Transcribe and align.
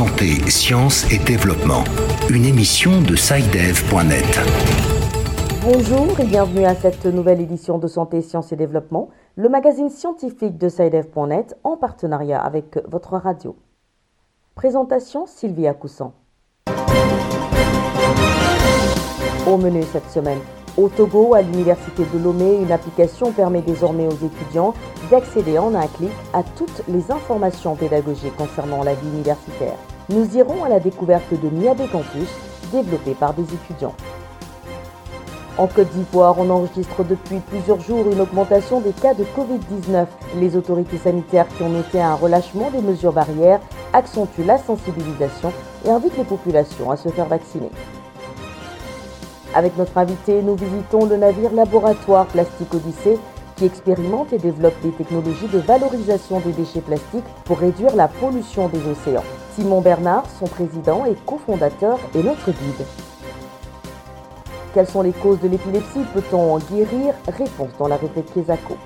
Santé, 0.00 0.40
sciences 0.48 1.12
et 1.12 1.18
développement. 1.18 1.84
Une 2.30 2.46
émission 2.46 3.02
de 3.02 3.14
SciDev.net. 3.16 4.40
Bonjour 5.62 6.18
et 6.18 6.24
bienvenue 6.24 6.64
à 6.64 6.74
cette 6.74 7.04
nouvelle 7.04 7.42
édition 7.42 7.76
de 7.76 7.86
Santé, 7.86 8.22
Sciences 8.22 8.50
et 8.50 8.56
Développement, 8.56 9.10
le 9.36 9.50
magazine 9.50 9.90
scientifique 9.90 10.56
de 10.56 10.70
SciDev.net 10.70 11.54
en 11.64 11.76
partenariat 11.76 12.40
avec 12.40 12.78
votre 12.88 13.18
radio. 13.18 13.56
Présentation 14.54 15.26
Sylvia 15.26 15.74
Coussan. 15.74 16.14
Au 19.46 19.58
menu 19.58 19.82
cette 19.92 20.08
semaine, 20.08 20.40
au 20.78 20.88
Togo, 20.88 21.34
à 21.34 21.42
l'université 21.42 22.04
de 22.10 22.18
Lomé, 22.18 22.56
une 22.62 22.72
application 22.72 23.32
permet 23.32 23.60
désormais 23.60 24.06
aux 24.06 24.26
étudiants 24.26 24.72
d'accéder 25.10 25.58
en 25.58 25.74
un 25.74 25.86
clic 25.88 26.12
à 26.32 26.42
toutes 26.42 26.82
les 26.88 27.10
informations 27.10 27.76
pédagogiques 27.76 28.36
concernant 28.38 28.82
la 28.82 28.94
vie 28.94 29.08
universitaire. 29.08 29.76
Nous 30.12 30.36
irons 30.36 30.64
à 30.64 30.68
la 30.68 30.80
découverte 30.80 31.32
de 31.40 31.48
Miabe 31.50 31.88
Campus, 31.92 32.28
développé 32.72 33.14
par 33.14 33.32
des 33.32 33.44
étudiants. 33.44 33.94
En 35.56 35.68
Côte 35.68 35.90
d'Ivoire, 35.90 36.34
on 36.36 36.50
enregistre 36.50 37.04
depuis 37.04 37.38
plusieurs 37.38 37.78
jours 37.78 38.10
une 38.10 38.20
augmentation 38.20 38.80
des 38.80 38.90
cas 38.90 39.14
de 39.14 39.22
Covid-19. 39.22 40.06
Les 40.40 40.56
autorités 40.56 40.98
sanitaires 40.98 41.46
qui 41.56 41.62
ont 41.62 41.68
noté 41.68 42.00
un 42.00 42.14
relâchement 42.14 42.72
des 42.72 42.80
mesures 42.80 43.12
barrières 43.12 43.60
accentuent 43.92 44.42
la 44.42 44.58
sensibilisation 44.58 45.52
et 45.86 45.90
invitent 45.90 46.18
les 46.18 46.24
populations 46.24 46.90
à 46.90 46.96
se 46.96 47.08
faire 47.10 47.26
vacciner. 47.26 47.70
Avec 49.54 49.76
notre 49.76 49.96
invité, 49.96 50.42
nous 50.42 50.56
visitons 50.56 51.06
le 51.06 51.18
navire 51.18 51.52
laboratoire 51.52 52.26
Plastique 52.26 52.74
Odyssée 52.74 53.18
qui 53.54 53.66
expérimente 53.66 54.32
et 54.32 54.38
développe 54.38 54.80
des 54.82 54.90
technologies 54.90 55.48
de 55.52 55.58
valorisation 55.58 56.40
des 56.40 56.52
déchets 56.52 56.80
plastiques 56.80 57.22
pour 57.44 57.58
réduire 57.58 57.94
la 57.94 58.08
pollution 58.08 58.66
des 58.68 58.80
océans. 58.88 59.22
Simon 59.54 59.80
Bernard, 59.80 60.24
son 60.38 60.46
président 60.46 61.04
et 61.06 61.14
cofondateur, 61.26 61.98
est 62.14 62.22
notre 62.22 62.50
guide. 62.50 62.86
Quelles 64.72 64.86
sont 64.86 65.02
les 65.02 65.12
causes 65.12 65.40
de 65.40 65.48
l'épilepsie? 65.48 66.04
Peut-on 66.14 66.54
en 66.54 66.58
guérir? 66.58 67.14
Réponse 67.26 67.70
dans 67.78 67.88
la 67.88 67.96
rubrique 67.96 68.32
Kesako. 68.32 68.76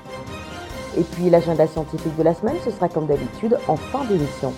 Et 0.96 1.02
puis 1.02 1.28
l'agenda 1.28 1.66
scientifique 1.66 2.16
de 2.16 2.22
la 2.22 2.34
semaine, 2.34 2.56
ce 2.64 2.70
sera 2.70 2.88
comme 2.88 3.06
d'habitude 3.06 3.58
en 3.68 3.76
fin 3.76 4.04
d'émission. 4.04 4.52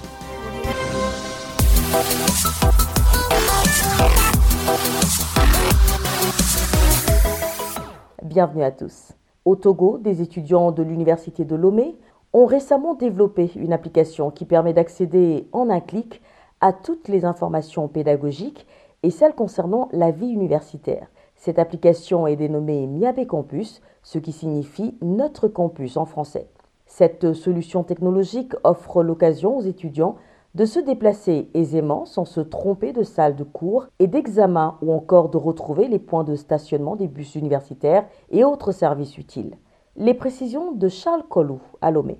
Bienvenue 8.22 8.62
à 8.62 8.70
tous. 8.70 9.12
Au 9.44 9.56
Togo, 9.56 9.98
des 9.98 10.22
étudiants 10.22 10.70
de 10.70 10.82
l'université 10.82 11.44
de 11.44 11.56
Lomé 11.56 11.96
ont 12.36 12.44
récemment 12.44 12.92
développé 12.92 13.50
une 13.56 13.72
application 13.72 14.30
qui 14.30 14.44
permet 14.44 14.74
d'accéder 14.74 15.48
en 15.52 15.70
un 15.70 15.80
clic 15.80 16.20
à 16.60 16.74
toutes 16.74 17.08
les 17.08 17.24
informations 17.24 17.88
pédagogiques 17.88 18.66
et 19.02 19.08
celles 19.08 19.34
concernant 19.34 19.88
la 19.92 20.10
vie 20.10 20.28
universitaire. 20.28 21.08
Cette 21.34 21.58
application 21.58 22.26
est 22.26 22.36
dénommée 22.36 22.86
Miabe 22.86 23.26
Campus, 23.26 23.80
ce 24.02 24.18
qui 24.18 24.32
signifie 24.32 24.98
Notre 25.00 25.48
Campus 25.48 25.96
en 25.96 26.04
français. 26.04 26.46
Cette 26.84 27.32
solution 27.32 27.84
technologique 27.84 28.52
offre 28.64 29.02
l'occasion 29.02 29.56
aux 29.56 29.62
étudiants 29.62 30.16
de 30.54 30.66
se 30.66 30.78
déplacer 30.78 31.48
aisément 31.54 32.04
sans 32.04 32.26
se 32.26 32.42
tromper 32.42 32.92
de 32.92 33.02
salle 33.02 33.36
de 33.36 33.44
cours 33.44 33.86
et 33.98 34.08
d'examen 34.08 34.76
ou 34.82 34.92
encore 34.92 35.30
de 35.30 35.38
retrouver 35.38 35.88
les 35.88 35.98
points 35.98 36.24
de 36.24 36.36
stationnement 36.36 36.96
des 36.96 37.08
bus 37.08 37.34
universitaires 37.34 38.04
et 38.30 38.44
autres 38.44 38.72
services 38.72 39.16
utiles. 39.16 39.56
Les 39.98 40.14
précisions 40.14 40.72
de 40.72 40.88
Charles 40.88 41.24
Collou 41.28 41.60
à 41.80 41.90
Lomé. 41.90 42.16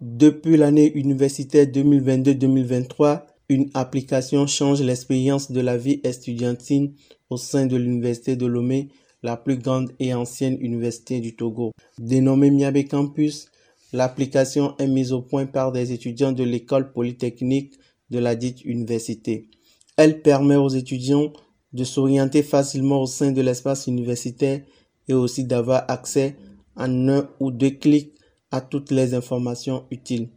Depuis 0.00 0.56
l'année 0.56 0.90
universitaire 0.94 1.66
2022-2023, 1.66 3.22
une 3.48 3.68
application 3.74 4.46
change 4.46 4.80
l'expérience 4.80 5.50
de 5.52 5.60
la 5.60 5.76
vie 5.76 6.00
estudiantine 6.04 6.94
au 7.28 7.36
sein 7.36 7.66
de 7.66 7.76
l'université 7.76 8.36
de 8.36 8.46
Lomé, 8.46 8.88
la 9.22 9.36
plus 9.36 9.58
grande 9.58 9.92
et 9.98 10.14
ancienne 10.14 10.56
université 10.60 11.20
du 11.20 11.36
Togo. 11.36 11.72
Dénommée 11.98 12.50
Miabe 12.50 12.88
Campus, 12.88 13.50
L'application 13.92 14.76
est 14.78 14.86
mise 14.86 15.12
au 15.12 15.20
point 15.20 15.46
par 15.46 15.72
des 15.72 15.92
étudiants 15.92 16.30
de 16.30 16.44
l'école 16.44 16.92
polytechnique 16.92 17.74
de 18.10 18.20
la 18.20 18.36
dite 18.36 18.64
université. 18.64 19.48
Elle 19.96 20.22
permet 20.22 20.56
aux 20.56 20.68
étudiants 20.68 21.32
de 21.72 21.84
s'orienter 21.84 22.42
facilement 22.42 23.02
au 23.02 23.06
sein 23.06 23.32
de 23.32 23.40
l'espace 23.40 23.88
universitaire 23.88 24.60
et 25.08 25.14
aussi 25.14 25.44
d'avoir 25.44 25.84
accès 25.88 26.36
en 26.80 27.08
un 27.08 27.28
ou 27.38 27.52
deux 27.52 27.70
clics 27.70 28.14
à 28.50 28.60
toutes 28.60 28.90
les 28.90 29.14
informations 29.14 29.86
utiles. 29.90 30.30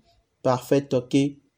Parfait 0.43 0.93
OK 0.93 1.15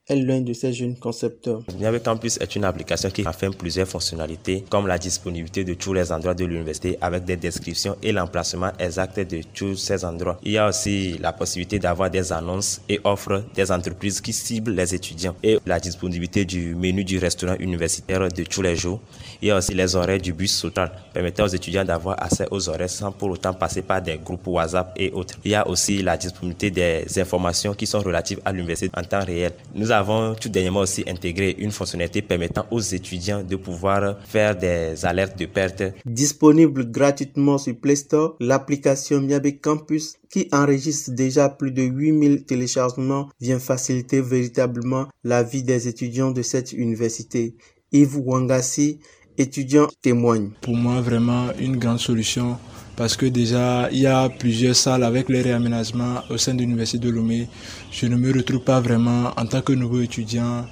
est 0.08 0.16
l'un 0.16 0.42
de 0.42 0.54
ces 0.54 0.72
jeunes 0.72 0.96
concepteurs. 0.96 1.64
Niabe 1.80 2.00
Campus 2.04 2.38
est 2.38 2.56
une 2.56 2.64
application 2.64 3.10
qui 3.10 3.26
affirme 3.26 3.56
plusieurs 3.56 3.88
fonctionnalités 3.88 4.64
comme 4.70 4.86
la 4.86 5.00
disponibilité 5.00 5.64
de 5.64 5.74
tous 5.74 5.94
les 5.94 6.12
endroits 6.12 6.36
de 6.36 6.46
l'université 6.46 6.98
avec 7.02 7.26
des 7.26 7.38
descriptions 7.38 7.96
et 8.04 8.12
l'emplacement 8.12 8.72
exact 8.78 9.20
de 9.20 9.42
tous 9.54 9.76
ces 9.76 10.06
endroits. 10.06 10.38
Il 10.44 10.52
y 10.52 10.58
a 10.60 10.68
aussi 10.68 11.18
la 11.20 11.34
possibilité 11.34 11.80
d'avoir 11.80 12.12
des 12.12 12.32
annonces 12.32 12.82
et 12.88 13.00
offres 13.04 13.44
des 13.56 13.72
entreprises 13.72 14.22
qui 14.22 14.32
ciblent 14.32 14.74
les 14.74 14.94
étudiants 14.94 15.36
et 15.42 15.58
la 15.66 15.80
disponibilité 15.80 16.46
du 16.46 16.76
menu 16.76 17.04
du 17.04 17.18
restaurant 17.18 17.56
universitaire 17.60 18.30
de 18.30 18.44
tous 18.44 18.62
les 18.62 18.76
jours. 18.76 19.02
Il 19.42 19.48
y 19.48 19.52
a 19.52 19.58
aussi 19.58 19.74
les 19.74 19.96
horaires 19.96 20.22
du 20.22 20.34
bus 20.34 20.62
total 20.62 20.92
permettant 21.14 21.46
aux 21.46 21.48
étudiants 21.48 21.84
d'avoir 21.84 22.22
accès 22.22 22.48
aux 22.52 22.70
horaires 22.70 22.90
sans 22.90 23.12
pour 23.12 23.32
autant 23.32 23.54
passer 23.54 23.82
par 23.82 24.02
des 24.02 24.18
groupes 24.18 24.46
WhatsApp 24.48 24.94
et 24.98 25.12
autres. 25.12 25.36
Il 25.44 25.52
y 25.52 25.56
a 25.56 25.68
aussi 25.68 26.04
la 26.04 26.16
disponibilité 26.16 26.70
des 26.70 27.20
informations 27.20 27.74
qui 27.74 27.88
sont 27.88 28.00
relatives 28.02 28.40
à 28.46 28.52
l'université 28.52 28.92
en 28.96 29.04
temps 29.04 29.26
réel. 29.26 29.52
Nous 29.74 29.92
avons 29.98 30.36
tout 30.36 30.50
dernièrement 30.50 30.82
aussi 30.82 31.04
intégré 31.08 31.56
une 31.58 31.72
fonctionnalité 31.72 32.22
permettant 32.22 32.66
aux 32.72 32.80
étudiants 32.80 33.44
de 33.44 33.56
pouvoir 33.56 34.18
faire 34.26 34.56
des 34.56 35.06
alertes 35.06 35.38
de 35.40 35.46
perte. 35.46 35.84
Disponible 36.06 36.90
gratuitement 36.92 37.58
sur 37.58 37.76
Play 37.76 37.96
Store, 37.96 38.36
l'application 38.40 39.22
Miabe 39.22 39.60
Campus 39.62 40.16
qui 40.30 40.48
enregistre 40.52 41.12
déjà 41.12 41.50
plus 41.50 41.72
de 41.72 41.84
8000 41.84 42.46
téléchargements 42.46 43.30
vient 43.40 43.60
faciliter 43.60 44.22
véritablement 44.22 45.08
la 45.24 45.44
vie 45.44 45.64
des 45.64 45.88
étudiants 45.88 46.32
de 46.32 46.42
cette 46.42 46.74
université. 46.74 47.56
Yves 47.92 48.18
Wangasi, 48.18 49.00
étudiant, 49.38 49.88
témoigne. 50.02 50.50
Pour 50.62 50.76
moi, 50.76 51.02
vraiment 51.02 51.48
une 51.60 51.78
grande 51.78 52.00
solution 52.00 52.58
parce 52.96 53.18
que 53.18 53.26
déjà 53.26 53.90
il 53.92 54.00
y 54.00 54.08
a 54.08 54.30
plusieurs 54.30 54.76
salles 54.76 55.04
avec 55.04 55.30
les 55.30 55.42
réaménagements 55.42 56.22
au 56.30 56.38
sein 56.38 56.54
de 56.54 56.62
l'université 56.62 57.00
de 57.00 57.10
Lomé. 57.10 57.48
Je 57.92 58.08
ne 58.08 58.16
me 58.16 58.34
retrouve 58.34 58.62
pas 58.62 58.80
vraiment 58.80 59.32
en 59.38 59.46
tant 59.46 59.62
que 59.62 59.74
nouveau 59.74 60.02
étudiant 60.02 60.66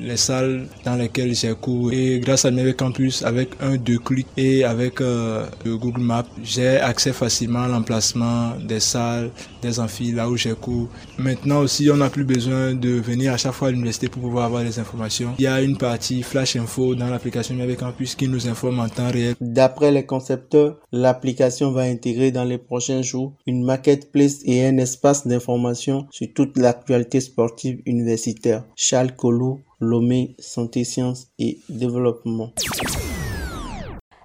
les 0.00 0.16
salles 0.16 0.66
dans 0.84 0.96
lesquelles 0.96 1.34
j'ai 1.34 1.54
cours 1.54 1.92
et 1.92 2.20
grâce 2.20 2.44
à 2.44 2.50
Neve 2.50 2.74
Campus 2.74 3.22
avec 3.22 3.50
un 3.60 3.76
deux 3.76 3.98
clics 3.98 4.26
et 4.36 4.64
avec 4.64 5.00
euh, 5.00 5.46
le 5.64 5.76
Google 5.76 6.00
Maps 6.00 6.26
j'ai 6.42 6.76
accès 6.78 7.12
facilement 7.12 7.62
à 7.62 7.68
l'emplacement 7.68 8.52
des 8.56 8.80
salles 8.80 9.30
des 9.62 9.80
amphis 9.80 10.12
là 10.12 10.28
où 10.28 10.36
j'ai 10.36 10.54
cours 10.54 10.88
maintenant 11.18 11.60
aussi 11.60 11.90
on 11.90 11.96
n'a 11.96 12.10
plus 12.10 12.24
besoin 12.24 12.74
de 12.74 12.90
venir 12.90 13.32
à 13.32 13.36
chaque 13.36 13.52
fois 13.52 13.68
à 13.68 13.70
l'université 13.70 14.08
pour 14.08 14.22
pouvoir 14.22 14.46
avoir 14.46 14.62
les 14.62 14.78
informations. 14.78 15.34
Il 15.38 15.44
y 15.44 15.46
a 15.46 15.60
une 15.62 15.76
partie 15.76 16.22
flash 16.22 16.56
info 16.56 16.94
dans 16.94 17.08
l'application 17.08 17.54
Neve 17.54 17.76
Campus 17.76 18.14
qui 18.14 18.28
nous 18.28 18.48
informe 18.48 18.80
en 18.80 18.88
temps 18.88 19.10
réel. 19.10 19.34
D'après 19.40 19.90
les 19.92 20.06
concepteurs 20.06 20.76
l'application 20.92 21.72
va 21.72 21.82
intégrer 21.82 22.30
dans 22.30 22.44
les 22.44 22.58
prochains 22.58 23.02
jours 23.02 23.34
une 23.46 23.64
marketplace 23.64 24.40
et 24.44 24.66
un 24.66 24.76
espace 24.78 25.26
d'information 25.26 26.06
sur 26.10 26.28
toute 26.34 26.56
l'actualité 26.56 27.20
sportive 27.20 27.80
universitaire. 27.86 28.64
Charles 28.76 29.14
Colou 29.16 29.60
Lomé 29.80 30.34
Santé, 30.40 30.82
Sciences 30.82 31.28
et 31.38 31.58
Développement. 31.68 32.50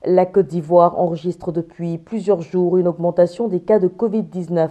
La 0.03 0.25
Côte 0.25 0.47
d'Ivoire 0.47 1.00
enregistre 1.00 1.52
depuis 1.52 2.00
plusieurs 2.00 2.41
jours 2.41 2.78
une 2.78 2.88
augmentation 2.88 3.47
des 3.47 3.59
cas 3.59 3.78
de 3.78 3.88
Covid-19, 3.88 4.69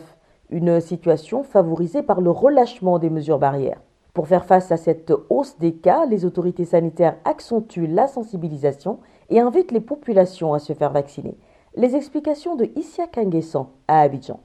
une 0.51 0.81
situation 0.81 1.45
favorisée 1.45 2.03
par 2.03 2.21
le 2.21 2.31
relâchement 2.31 2.99
des 2.99 3.11
mesures 3.11 3.39
barrières. 3.39 3.81
Pour 4.13 4.27
faire 4.27 4.45
face 4.45 4.73
à 4.73 4.77
cette 4.77 5.13
hausse 5.31 5.57
des 5.59 5.75
cas, 5.75 6.05
les 6.05 6.25
autorités 6.25 6.65
sanitaires 6.65 7.17
accentuent 7.25 7.87
la 7.87 8.09
sensibilisation 8.09 8.99
et 9.31 9.39
invitent 9.39 9.73
les 9.73 9.81
populations 9.81 10.53
à 10.53 10.59
se 10.59 10.73
faire 10.73 10.91
vacciner. 10.91 11.37
Les 11.77 11.95
explications 11.95 12.57
de 12.57 12.69
Issia 12.75 13.07
Kanguessan 13.07 13.69
à 13.87 14.01
Abidjan. 14.01 14.41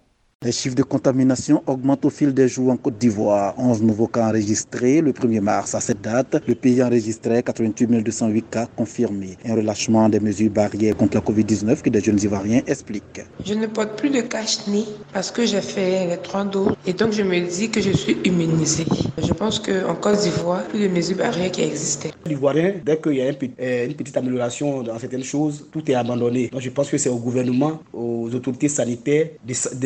Les 0.46 0.52
chiffres 0.52 0.76
de 0.76 0.84
contamination 0.84 1.64
augmentent 1.66 2.06
au 2.06 2.12
fil 2.12 2.32
des 2.32 2.48
jours 2.48 2.70
en 2.70 2.78
Côte 2.78 3.00
d'Ivoire. 3.00 3.56
11 3.58 3.82
nouveaux 3.82 4.06
cas 4.06 4.28
enregistrés 4.30 5.02
le 5.02 5.12
1er 5.12 5.42
mars. 5.42 5.74
À 5.74 5.80
cette 5.80 6.02
date, 6.02 6.40
le 6.48 6.54
pays 6.54 6.84
enregistrait 6.84 7.42
88 7.42 8.04
208 8.04 8.46
cas 8.48 8.68
confirmés. 8.78 9.36
Un 9.46 9.56
relâchement 9.56 10.08
des 10.10 10.20
mesures 10.20 10.52
barrières 10.52 10.96
contre 10.96 11.16
la 11.16 11.22
Covid-19 11.22 11.82
que 11.82 11.90
des 11.90 12.02
jeunes 12.02 12.20
Ivoiriens 12.22 12.62
expliquent. 12.68 13.24
Je 13.44 13.56
ne 13.56 13.66
porte 13.66 13.98
plus 13.98 14.12
de 14.12 14.22
cache-nez 14.22 14.86
parce 15.12 15.32
que 15.32 15.44
j'ai 15.44 15.60
fait 15.60 16.06
les 16.08 16.18
trois 16.18 16.46
doses 16.46 16.76
et 16.86 16.94
donc 16.94 17.14
je 17.14 17.24
me 17.24 17.40
dis 17.40 17.72
que 17.72 17.82
je 17.82 17.90
suis 17.90 18.18
immunisée. 18.24 18.86
Je 19.18 19.34
pense 19.34 19.58
qu'en 19.58 19.96
Côte 19.96 20.20
d'Ivoire, 20.22 20.66
plus 20.66 20.82
de 20.82 20.88
mesures 20.88 21.18
barrières 21.18 21.52
qui 21.52 21.64
existaient. 21.64 22.12
L'Ivoirien, 22.28 22.76
dès 22.86 23.02
qu'il 23.02 23.16
y 23.16 23.22
a 23.22 23.30
une 23.30 23.96
petite 23.96 24.16
amélioration 24.16 24.84
dans 24.84 25.00
certaines 25.00 25.24
choses, 25.24 25.66
tout 25.72 25.90
est 25.90 25.96
abandonné. 25.96 26.50
Donc 26.50 26.62
je 26.62 26.70
pense 26.70 26.92
que 26.92 27.00
c'est 27.00 27.10
au 27.10 27.18
gouvernement, 27.18 27.80
aux 27.92 28.30
autorités 28.36 28.70
sanitaires 28.70 29.30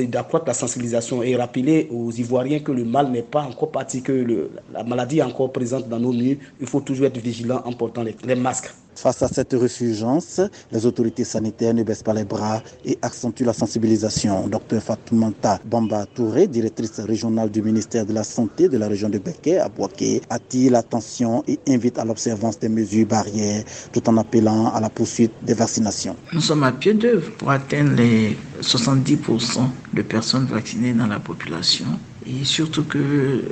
d'accroître 0.10 0.41
la 0.48 0.54
sensibilisation 0.54 1.24
et 1.24 1.36
rappeler 1.36 1.88
aux 1.92 2.12
Ivoiriens 2.12 2.60
que 2.60 2.72
le 2.72 2.84
mal 2.84 3.10
n'est 3.12 3.22
pas 3.22 3.42
encore 3.42 3.72
parti, 3.72 4.02
que 4.02 4.50
la 4.74 4.84
maladie 4.84 5.20
est 5.20 5.24
encore 5.24 5.52
présente 5.52 5.88
dans 5.88 6.00
nos 6.00 6.14
murs. 6.14 6.38
Il 6.60 6.68
faut 6.68 6.82
toujours 6.82 7.06
être 7.08 7.18
vigilant 7.18 7.62
en 7.66 7.74
portant 7.74 8.04
les 8.04 8.36
masques. 8.36 8.72
Face 8.96 9.24
à 9.24 9.28
cette 9.28 9.54
resurgence, 9.54 10.42
les 10.72 10.86
autorités 10.86 11.24
sanitaires 11.24 11.74
ne 11.74 11.84
baissent 11.84 12.04
pas 12.04 12.14
les 12.14 12.24
bras 12.24 12.62
et 12.86 12.98
accentuent 13.02 13.46
la 13.46 13.54
sensibilisation. 13.54 14.48
Dr 14.48 14.80
Fatoumata 14.80 15.60
Bamba 15.66 16.06
Touré, 16.06 16.48
directrice 16.48 17.00
régionale 17.00 17.50
du 17.50 17.62
ministère 17.62 18.06
de 18.06 18.14
la 18.14 18.24
Santé 18.24 18.70
de 18.70 18.78
la 18.78 18.88
région 18.88 19.10
de 19.10 19.18
Beke 19.18 19.58
à 19.60 19.70
Boaké, 19.70 20.22
attire 20.30 20.74
l'attention 20.74 21.44
et 21.48 21.60
invite 21.68 21.98
à 21.98 22.06
l'observance 22.06 22.60
des 22.60 22.70
mesures 22.70 23.08
barrières 23.08 23.64
tout 23.92 24.08
en 24.10 24.18
appelant 24.18 24.72
à 24.74 24.80
la 24.80 24.90
poursuite 24.90 25.32
des 25.42 25.54
vaccinations. 25.54 26.16
Nous 26.34 26.42
sommes 26.42 26.64
à 26.64 26.72
pied 26.72 26.94
d'œuvre 26.94 27.32
pour 27.38 27.50
atteindre 27.50 27.94
les 27.96 28.38
70% 28.62 29.18
de 29.94 30.02
personnes 30.02 30.46
vaccinées 30.46 30.94
dans 30.94 31.08
la 31.08 31.20
population 31.20 31.86
et 32.26 32.46
surtout 32.46 32.84
que 32.84 33.44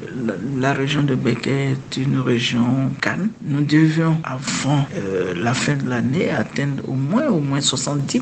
la, 0.58 0.74
région 0.74 1.04
de 1.04 1.16
Béquet 1.16 1.72
est 1.74 1.98
une 1.98 2.20
région 2.20 2.92
calme. 3.02 3.30
Nous 3.44 3.62
devions, 3.62 4.18
avant 4.24 4.86
euh, 4.96 5.34
la 5.36 5.54
fin 5.54 5.76
de 5.76 5.90
l'année, 5.90 6.30
atteindre 6.30 6.88
au 6.88 6.94
moins, 6.94 7.28
au 7.28 7.40
moins 7.40 7.60
70% 7.60 8.22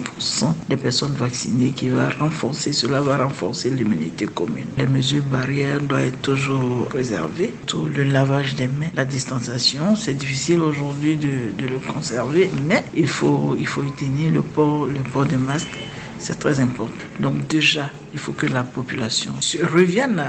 des 0.70 0.78
personnes 0.78 1.14
vaccinées 1.14 1.72
qui 1.72 1.90
va 1.90 2.10
renforcer, 2.10 2.72
cela 2.74 3.02
va 3.02 3.18
renforcer 3.18 3.70
l'immunité 3.70 4.26
commune. 4.26 4.66
Les 4.78 4.88
mesures 4.88 5.24
barrières 5.24 5.82
doivent 5.82 6.06
être 6.06 6.22
toujours 6.22 6.86
préservées. 6.88 7.54
Tout 7.66 7.86
le 7.86 8.04
lavage 8.04 8.56
des 8.56 8.68
mains, 8.68 8.92
la 8.96 9.06
distanciation, 9.06 9.96
c'est 9.96 10.14
difficile 10.14 10.62
aujourd'hui 10.62 11.18
de, 11.18 11.52
de, 11.58 11.68
le 11.68 11.80
conserver, 11.80 12.50
mais 12.68 12.84
il 12.96 13.08
faut, 13.08 13.56
il 13.60 13.68
faut 13.68 13.84
tenir 13.98 14.32
le 14.32 14.42
port, 14.42 14.86
le 14.86 15.00
port 15.12 15.26
des 15.26 15.38
masques 15.38 15.78
c'est 16.20 16.40
très 16.40 16.60
important. 16.60 16.94
Donc 17.20 17.48
déjà, 17.48 17.90
il 18.14 18.20
faut 18.20 18.34
que 18.34 18.46
la 18.48 18.64
population 18.64 19.32
revienne 19.64 20.24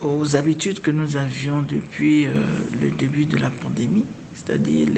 aux 0.00 0.36
habitudes 0.36 0.80
que 0.80 0.90
nous 0.90 1.16
avions 1.16 1.62
depuis 1.62 2.26
euh, 2.26 2.32
le 2.80 2.90
début 2.90 3.26
de 3.26 3.36
la 3.36 3.50
pandémie 3.50 4.06
c'est-à-dire 4.34 4.88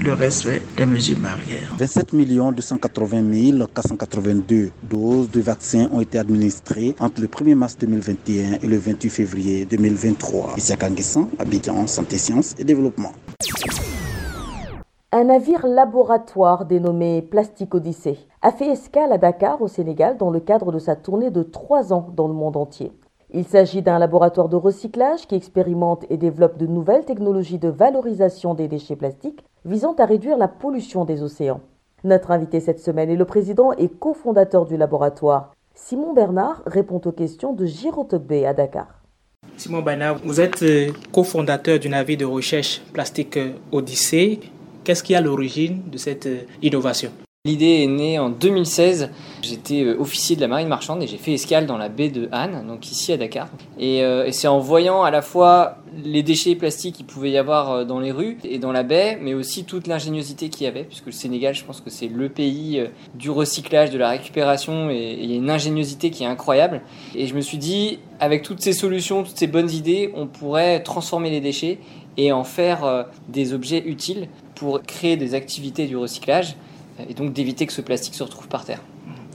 le 0.00 0.12
respect 0.12 0.62
des 0.76 0.86
mesures 0.86 1.18
barrières. 1.18 1.74
27 1.78 2.14
280 2.54 3.66
482 3.74 4.70
doses 4.82 5.30
de 5.30 5.40
vaccins 5.40 5.88
ont 5.92 6.00
été 6.00 6.18
administrées 6.18 6.94
entre 6.98 7.20
le 7.20 7.26
1er 7.26 7.54
mars 7.54 7.76
2021 7.78 8.58
et 8.62 8.66
le 8.66 8.78
28 8.78 9.10
février 9.10 9.64
2023. 9.66 10.54
Ici 10.56 10.72
à 10.72 10.76
Kanguessan, 10.76 11.28
Abidjan, 11.38 11.86
Santé, 11.86 12.18
Sciences 12.18 12.54
et 12.58 12.64
Développement. 12.64 13.12
Un 15.16 15.22
navire 15.22 15.64
laboratoire 15.64 16.64
dénommé 16.64 17.22
Plastic 17.22 17.72
Odyssey 17.72 18.18
a 18.42 18.50
fait 18.50 18.66
escale 18.66 19.12
à 19.12 19.16
Dakar 19.16 19.62
au 19.62 19.68
Sénégal 19.68 20.16
dans 20.16 20.28
le 20.28 20.40
cadre 20.40 20.72
de 20.72 20.80
sa 20.80 20.96
tournée 20.96 21.30
de 21.30 21.44
trois 21.44 21.92
ans 21.92 22.08
dans 22.16 22.26
le 22.26 22.34
monde 22.34 22.56
entier. 22.56 22.90
Il 23.32 23.44
s'agit 23.44 23.80
d'un 23.80 24.00
laboratoire 24.00 24.48
de 24.48 24.56
recyclage 24.56 25.28
qui 25.28 25.36
expérimente 25.36 26.04
et 26.10 26.16
développe 26.16 26.58
de 26.58 26.66
nouvelles 26.66 27.04
technologies 27.04 27.60
de 27.60 27.68
valorisation 27.68 28.54
des 28.54 28.66
déchets 28.66 28.96
plastiques 28.96 29.44
visant 29.64 29.94
à 30.00 30.04
réduire 30.04 30.36
la 30.36 30.48
pollution 30.48 31.04
des 31.04 31.22
océans. 31.22 31.60
Notre 32.02 32.32
invité 32.32 32.58
cette 32.58 32.80
semaine 32.80 33.08
est 33.08 33.14
le 33.14 33.24
président 33.24 33.70
et 33.70 33.88
cofondateur 33.88 34.66
du 34.66 34.76
laboratoire. 34.76 35.54
Simon 35.76 36.12
Bernard 36.12 36.60
répond 36.66 37.00
aux 37.04 37.12
questions 37.12 37.52
de 37.52 37.66
Girotokbe 37.66 38.44
à 38.44 38.52
Dakar. 38.52 38.88
Simon 39.56 39.82
Bernard, 39.82 40.18
vous 40.24 40.40
êtes 40.40 40.64
euh, 40.64 40.90
cofondateur 41.12 41.78
du 41.78 41.88
navire 41.88 42.18
de 42.18 42.24
recherche 42.24 42.82
Plastique 42.92 43.38
Odyssée. 43.70 44.40
Qu'est-ce 44.84 45.02
qui 45.02 45.14
à 45.14 45.22
l'origine 45.22 45.80
de 45.90 45.96
cette 45.96 46.26
euh, 46.26 46.42
innovation? 46.60 47.10
L'idée 47.46 47.82
est 47.82 47.86
née 47.86 48.18
en 48.18 48.28
2016. 48.28 49.08
J'étais 49.40 49.82
euh, 49.82 49.98
officier 49.98 50.36
de 50.36 50.42
la 50.42 50.48
marine 50.48 50.68
marchande 50.68 51.02
et 51.02 51.06
j'ai 51.06 51.16
fait 51.16 51.32
escale 51.32 51.64
dans 51.64 51.78
la 51.78 51.88
baie 51.88 52.10
de 52.10 52.28
Han, 52.32 52.64
donc 52.68 52.90
ici 52.90 53.10
à 53.10 53.16
Dakar. 53.16 53.48
Euh, 53.80 54.26
et, 54.26 54.32
c'est 54.32 54.46
en 54.46 54.58
voyant 54.58 55.02
à 55.02 55.10
la 55.10 55.22
fois 55.22 55.78
les 56.04 56.22
déchets 56.22 56.54
plastiques 56.54 56.96
qu'il 56.96 57.06
pouvait 57.06 57.30
y 57.30 57.38
avoir 57.38 57.86
dans 57.86 57.98
les 57.98 58.12
rues 58.12 58.36
et 58.44 58.58
dans 58.58 58.72
la 58.72 58.82
baie, 58.82 59.18
mais 59.22 59.32
aussi 59.32 59.64
toute 59.64 59.86
l'ingéniosité 59.86 60.50
qu'il 60.50 60.64
y 60.64 60.66
avait, 60.66 60.84
puisque 60.84 61.06
le 61.06 61.12
Sénégal, 61.12 61.54
je 61.54 61.64
pense 61.64 61.80
que 61.80 61.88
c'est 61.88 62.08
le 62.08 62.28
pays 62.28 62.82
du 63.14 63.30
recyclage, 63.30 63.90
de 63.90 63.96
la 63.96 64.10
récupération, 64.10 64.90
et 64.90 65.16
il 65.18 65.30
y 65.30 65.32
a 65.32 65.36
une 65.36 65.50
ingéniosité 65.50 66.10
qui 66.10 66.24
est 66.24 66.26
incroyable. 66.26 66.82
Et 67.14 67.26
je 67.26 67.34
me 67.34 67.40
suis 67.40 67.58
dit, 67.58 68.00
avec 68.20 68.42
toutes 68.42 68.60
ces 68.60 68.74
solutions, 68.74 69.22
toutes 69.22 69.38
ces 69.38 69.46
bonnes 69.46 69.70
idées, 69.70 70.12
on 70.14 70.26
pourrait 70.26 70.82
transformer 70.82 71.30
les 71.30 71.40
déchets 71.40 71.78
et 72.16 72.32
en 72.32 72.44
faire 72.44 73.06
des 73.28 73.54
objets 73.54 73.82
utiles 73.86 74.28
pour 74.54 74.82
créer 74.82 75.16
des 75.16 75.34
activités 75.34 75.86
du 75.86 75.96
recyclage 75.96 76.56
et 77.08 77.14
donc 77.14 77.32
d'éviter 77.32 77.66
que 77.66 77.72
ce 77.72 77.80
plastique 77.80 78.14
se 78.14 78.22
retrouve 78.22 78.48
par 78.48 78.64
terre. 78.64 78.80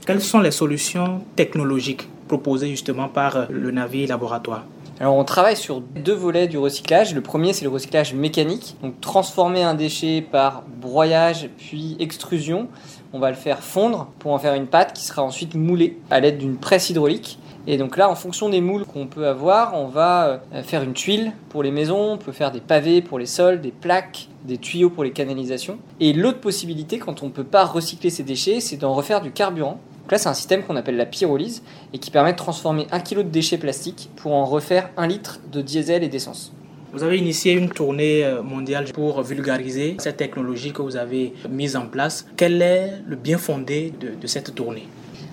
Quelles 0.06 0.22
sont 0.22 0.40
les 0.40 0.50
solutions 0.50 1.22
technologiques 1.36 2.08
proposées 2.26 2.70
justement 2.70 3.08
par 3.08 3.46
le 3.50 3.70
navire 3.70 4.08
laboratoire? 4.08 4.64
Alors 4.98 5.14
on 5.14 5.24
travaille 5.24 5.56
sur 5.56 5.80
deux 5.80 6.14
volets 6.14 6.46
du 6.46 6.58
recyclage. 6.58 7.14
Le 7.14 7.22
premier 7.22 7.52
c'est 7.52 7.64
le 7.64 7.70
recyclage 7.70 8.12
mécanique, 8.12 8.76
donc 8.82 9.00
transformer 9.00 9.62
un 9.62 9.74
déchet 9.74 10.20
par 10.20 10.62
broyage 10.80 11.48
puis 11.56 11.96
extrusion. 11.98 12.68
On 13.12 13.18
va 13.18 13.30
le 13.30 13.36
faire 13.36 13.60
fondre 13.62 14.08
pour 14.18 14.32
en 14.32 14.38
faire 14.38 14.54
une 14.54 14.66
pâte 14.66 14.92
qui 14.92 15.04
sera 15.04 15.22
ensuite 15.22 15.54
moulée 15.54 15.98
à 16.10 16.20
l'aide 16.20 16.38
d'une 16.38 16.56
presse 16.56 16.90
hydraulique. 16.90 17.38
Et 17.66 17.76
donc 17.76 17.96
là, 17.96 18.10
en 18.10 18.14
fonction 18.14 18.48
des 18.48 18.60
moules 18.60 18.84
qu'on 18.84 19.06
peut 19.06 19.26
avoir, 19.26 19.74
on 19.74 19.86
va 19.86 20.40
euh, 20.52 20.62
faire 20.62 20.82
une 20.82 20.94
tuile 20.94 21.32
pour 21.50 21.62
les 21.62 21.70
maisons, 21.70 22.12
on 22.12 22.18
peut 22.18 22.32
faire 22.32 22.50
des 22.50 22.60
pavés 22.60 23.02
pour 23.02 23.18
les 23.18 23.26
sols, 23.26 23.60
des 23.60 23.70
plaques, 23.70 24.28
des 24.44 24.56
tuyaux 24.56 24.90
pour 24.90 25.04
les 25.04 25.12
canalisations. 25.12 25.78
Et 26.00 26.12
l'autre 26.12 26.40
possibilité, 26.40 26.98
quand 26.98 27.22
on 27.22 27.26
ne 27.26 27.30
peut 27.32 27.44
pas 27.44 27.64
recycler 27.64 28.10
ces 28.10 28.22
déchets, 28.22 28.60
c'est 28.60 28.76
d'en 28.76 28.94
refaire 28.94 29.20
du 29.20 29.30
carburant. 29.30 29.78
Donc 30.02 30.12
là, 30.12 30.18
c'est 30.18 30.28
un 30.28 30.34
système 30.34 30.62
qu'on 30.62 30.76
appelle 30.76 30.96
la 30.96 31.06
pyrolyse 31.06 31.62
et 31.92 31.98
qui 31.98 32.10
permet 32.10 32.32
de 32.32 32.38
transformer 32.38 32.86
un 32.90 33.00
kilo 33.00 33.22
de 33.22 33.28
déchets 33.28 33.58
plastiques 33.58 34.08
pour 34.16 34.32
en 34.32 34.46
refaire 34.46 34.90
un 34.96 35.06
litre 35.06 35.38
de 35.52 35.60
diesel 35.60 36.02
et 36.02 36.08
d'essence. 36.08 36.52
Vous 36.92 37.04
avez 37.04 37.18
initié 37.18 37.52
une 37.52 37.68
tournée 37.68 38.24
euh, 38.24 38.42
mondiale 38.42 38.86
pour 38.92 39.22
vulgariser 39.22 39.96
cette 40.00 40.16
technologie 40.16 40.72
que 40.72 40.82
vous 40.82 40.96
avez 40.96 41.34
mise 41.48 41.76
en 41.76 41.86
place. 41.86 42.26
Quel 42.36 42.60
est 42.62 42.94
le 43.06 43.14
bien 43.14 43.38
fondé 43.38 43.92
de, 44.00 44.08
de 44.20 44.26
cette 44.26 44.54
tournée? 44.56 44.88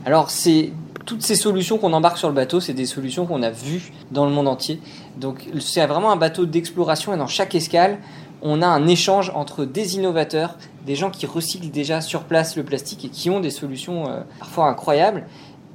Alors, 0.07 0.29
c'est 0.29 0.71
toutes 1.05 1.21
ces 1.21 1.35
solutions 1.35 1.77
qu'on 1.77 1.91
embarque 1.91 2.17
sur 2.17 2.29
le 2.29 2.33
bateau, 2.33 2.61
c'est 2.61 2.71
des 2.71 2.85
solutions 2.85 3.25
qu'on 3.25 3.43
a 3.43 3.49
vues 3.49 3.91
dans 4.09 4.23
le 4.23 4.31
monde 4.31 4.47
entier. 4.47 4.79
Donc 5.17 5.43
c'est 5.59 5.85
vraiment 5.85 6.13
un 6.13 6.15
bateau 6.15 6.45
d'exploration 6.45 7.13
et 7.13 7.17
dans 7.17 7.27
chaque 7.27 7.55
escale, 7.55 7.97
on 8.41 8.61
a 8.61 8.67
un 8.67 8.87
échange 8.87 9.33
entre 9.35 9.65
des 9.65 9.95
innovateurs, 9.95 10.55
des 10.85 10.95
gens 10.95 11.09
qui 11.09 11.25
recyclent 11.25 11.71
déjà 11.71 11.99
sur 11.99 12.23
place 12.23 12.55
le 12.55 12.63
plastique 12.63 13.03
et 13.03 13.09
qui 13.09 13.29
ont 13.29 13.41
des 13.41 13.49
solutions 13.49 14.07
euh, 14.07 14.21
parfois 14.39 14.69
incroyables, 14.69 15.25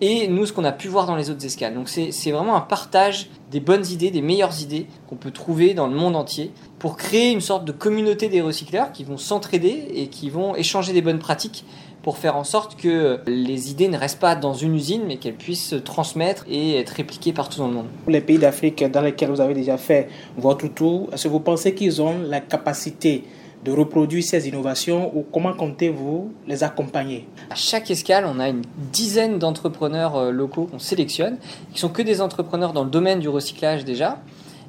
et 0.01 0.29
nous 0.29 0.47
ce 0.47 0.55
qu'on 0.55 0.65
a 0.65 0.73
pu 0.73 0.89
voir 0.89 1.05
dans 1.05 1.17
les 1.17 1.29
autres 1.29 1.45
escales. 1.45 1.75
Donc 1.75 1.91
c'est 1.91 2.31
vraiment 2.31 2.57
un 2.57 2.63
partage 2.63 3.29
des 3.51 3.61
bonnes 3.61 3.87
idées, 3.87 4.11
des 4.11 4.23
meilleures 4.23 4.63
idées 4.63 4.87
qu'on 5.11 5.17
peut 5.17 5.31
trouver 5.31 5.75
dans 5.75 5.89
le 5.89 5.95
monde 5.95 6.17
entier 6.17 6.53
pour 6.79 6.97
créer 6.97 7.33
une 7.33 7.43
sorte 7.43 7.67
de 7.67 7.73
communauté 7.73 8.29
des 8.29 8.41
recycleurs 8.41 8.93
qui 8.93 9.05
vont 9.05 9.19
s'entraider 9.19 9.89
et 9.95 10.09
qui 10.09 10.31
vont 10.31 10.57
échanger 10.57 10.95
des 10.95 11.03
bonnes 11.03 11.19
pratiques 11.19 11.67
pour 12.03 12.19
faire 12.19 12.37
en 12.37 12.45
sorte 12.45 12.77
que 12.77 13.21
les 13.27 13.71
idées 13.71 13.89
ne 13.89 13.97
restent 13.97 14.19
pas 14.19 14.35
dans 14.35 14.55
une 14.55 14.75
usine, 14.75 15.03
mais 15.07 15.17
qu'elles 15.17 15.35
puissent 15.35 15.69
se 15.69 15.77
transmettre 15.77 16.45
et 16.49 16.77
être 16.77 16.91
répliquées 16.91 17.33
partout 17.33 17.59
dans 17.59 17.69
le 17.69 17.75
monde. 17.75 17.87
Les 18.09 18.21
pays 18.21 18.39
d'Afrique 18.39 18.85
dans 18.91 19.01
lesquels 19.01 19.31
vous 19.31 19.41
avez 19.41 19.55
déjà 19.55 19.77
fait 19.77 20.09
votre 20.37 20.67
tour, 20.69 21.09
est-ce 21.13 21.25
que 21.25 21.29
vous 21.29 21.41
pensez 21.41 21.75
qu'ils 21.75 22.03
ont 22.03 22.15
la 22.27 22.41
capacité 22.41 23.25
de 23.65 23.71
reproduire 23.71 24.25
ces 24.25 24.49
innovations 24.49 25.17
ou 25.17 25.25
comment 25.31 25.53
comptez-vous 25.53 26.33
les 26.49 26.65
accompagner? 26.65 27.29
À 27.51 27.55
chaque 27.55 27.91
escale, 27.91 28.25
on 28.27 28.41
a 28.41 28.49
une 28.49 28.63
dizaine 28.91 29.39
d'entrepreneurs 29.39 30.17
euh, 30.17 30.31
locaux 30.33 30.67
qu'on 30.71 30.81
sélectionne, 30.81 31.39
qui 31.73 31.79
sont 31.79 31.89
que 31.89 32.03
des 32.03 32.21
entrepreneurs 32.21 32.73
dans 32.73 32.83
le 32.85 32.91
domaine 32.91 33.21
du 33.21 33.29
recyclage 33.29 33.85
déjà, 33.85 34.19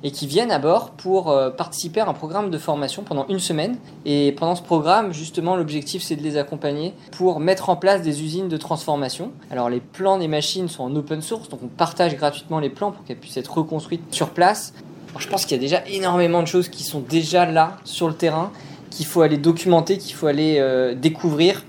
et 0.04 0.12
qui 0.12 0.28
viennent 0.28 0.52
à 0.52 0.60
bord 0.60 0.92
pour 0.92 1.30
euh, 1.30 1.50
participer 1.50 2.02
à 2.02 2.08
un 2.08 2.14
programme 2.14 2.50
de 2.52 2.58
formation 2.58 3.04
pendant 3.04 3.26
une 3.30 3.40
semaine. 3.40 3.78
Et 4.06 4.34
pendant 4.34 4.56
ce 4.56 4.62
programme, 4.62 5.14
justement, 5.14 5.56
l'objectif 5.56 6.04
c'est 6.04 6.16
de 6.16 6.22
les 6.22 6.38
accompagner 6.38 6.94
pour 7.12 7.40
mettre 7.40 7.70
en 7.70 7.78
place 7.78 8.02
des 8.02 8.22
usines 8.22 8.50
de 8.50 8.58
transformation. 8.58 9.32
Alors 9.50 9.70
les 9.70 9.80
plans 9.80 10.18
des 10.18 10.28
machines 10.28 10.68
sont 10.68 10.84
en 10.84 10.96
open 10.96 11.22
source, 11.22 11.50
donc 11.50 11.62
on 11.64 11.68
partage 11.68 12.16
gratuitement 12.18 12.60
les 12.60 12.70
plans 12.70 12.92
pour 12.92 13.04
qu'elles 13.06 13.18
puissent 13.18 13.38
être 13.38 13.58
reconstruites 13.58 14.14
sur 14.14 14.32
place. 14.32 14.74
je 15.18 15.28
pense 15.28 15.46
qu'il 15.46 15.56
y 15.56 15.60
a 15.60 15.62
déjà 15.62 15.84
énormément 15.88 16.42
de 16.42 16.48
choses 16.48 16.68
qui 16.68 16.84
sont 16.84 17.00
déjà 17.00 17.50
là 17.50 17.78
sur 17.86 18.08
le 18.10 18.14
terrain, 18.14 18.52
qu'il 18.90 19.06
faut 19.06 19.22
aller 19.22 19.38
documenter, 19.38 19.98
qu'il 19.98 20.16
faut 20.16 20.28
aller 20.28 20.58
euh, 20.60 20.94
découvrir. 20.96 21.64